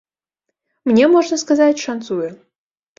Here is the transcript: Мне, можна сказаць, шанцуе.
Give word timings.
Мне, 0.93 1.05
можна 1.17 1.41
сказаць, 1.45 1.79
шанцуе. 1.87 2.29